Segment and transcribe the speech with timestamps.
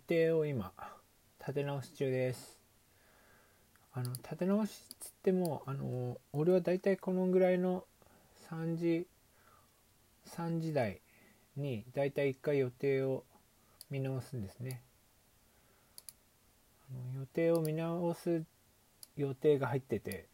[0.00, 0.72] 定を今
[1.38, 2.58] 立て直し中です。
[3.92, 7.84] あの立て直しつってもあの俺はだいたいこのぐらいの
[8.50, 9.06] 3時
[10.28, 11.00] 3時台
[11.56, 13.24] にだいたい1回予定を
[13.90, 14.82] 見直すんですね。
[17.14, 18.42] 予定を見直す
[19.16, 20.26] 予定が入ってて。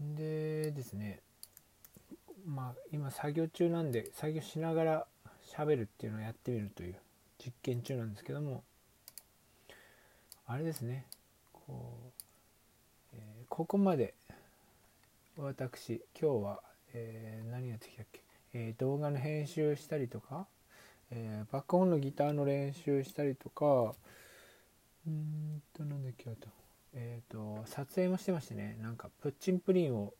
[0.00, 1.20] でですね
[2.44, 5.06] まあ今作業中なんで作業しながら
[5.56, 6.96] 喋るっていうのをやってみるという
[7.44, 8.62] 実験中なんですけども
[10.46, 11.06] あれですね。
[11.52, 11.92] こ
[13.12, 14.14] う、えー、ここまで
[15.36, 16.60] 私今日は、
[16.94, 18.20] えー、何やってきたっけ、
[18.54, 20.46] えー、動画の編集したりとか、
[21.10, 23.94] えー、バックホンのギターの練習したりとか
[25.06, 26.48] うんとなんだっけあと
[26.94, 28.76] えっ、と撮影もしてましてね。
[28.82, 30.12] なんかプッチンプリンを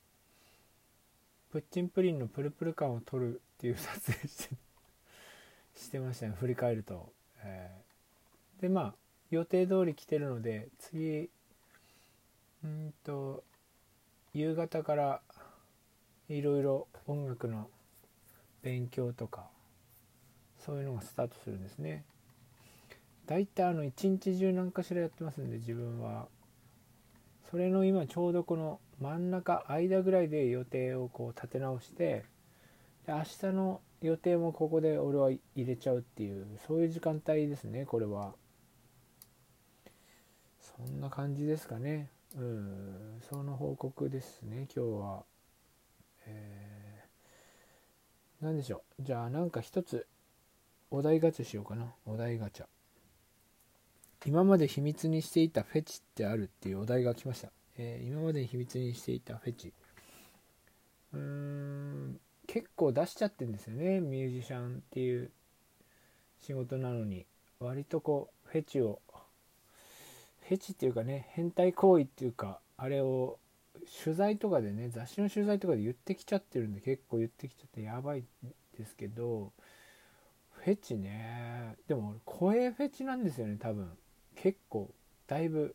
[1.50, 4.56] プッチンプリンのプルプル感を撮るっていう撮影して
[5.82, 8.94] してましたね振り返ると、えー、でまあ
[9.30, 11.28] 予定通り来てるので次
[12.64, 13.42] うんと
[14.34, 15.20] 夕方から
[16.28, 17.68] いろいろ音楽の
[18.62, 19.46] 勉強とか
[20.64, 22.04] そういうのがスタートするんですね。
[23.26, 26.28] 大体あの一日中何かしらやってますんで自分は。
[27.50, 32.24] それの今ちょうどこの真ん中間ぐらいで予定をこう立て直して
[33.06, 38.34] で明日の予定もここで俺は入れちゃうっていうそういう時間帯ですねこれは。
[40.60, 42.10] そんな感じですかね。
[42.36, 45.24] うんその報告ですね今日は。
[46.26, 49.02] えー、何でしょう。
[49.02, 50.06] じゃあなんか一つ
[50.90, 51.94] お題ガチャしようかな。
[52.06, 52.66] お題ガチャ。
[54.24, 59.72] 今まで秘密にしていたフェチってあるっていうお題が来ました、えー、今まで秘密にしていたフェチ。
[62.52, 65.30] 結構出しちゃってるんですよねミュージシャンっていう
[66.38, 67.24] 仕事なのに。
[67.60, 69.00] 割とこうフェチを
[70.48, 73.38] フェチっていうかね変態行為っていうかあれを
[74.04, 78.24] 取材とかでね雑誌の取材とかで言ってきちゃってるんで結構言ってきちゃってやばい
[78.76, 79.52] ですけど
[80.50, 81.76] フェチね。
[81.88, 83.88] でも声フェチなんですよね多分。
[84.36, 84.90] 結構
[85.26, 85.74] だいぶ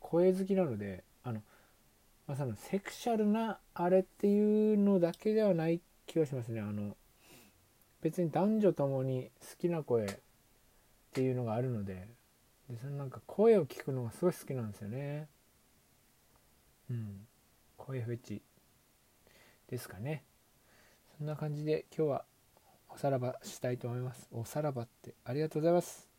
[0.00, 1.42] 声好きなのであの
[2.26, 6.60] まあ、そのセクシャルなあれっていうのだけではない気がしますね。
[6.60, 6.96] あの
[8.00, 10.08] 別に男女ともに好きな声っ
[11.12, 12.08] ていうのがあるので。
[12.72, 15.28] でそのなんか声を聞くのがすごい好きなんですよね。
[16.90, 17.26] うん。
[17.76, 18.42] 声フェチ
[19.68, 20.22] ですかね。
[21.18, 22.24] そんな感じで今日は
[22.88, 24.28] おさらばしたいと思います。
[24.32, 26.11] おさらばってありがとうございます。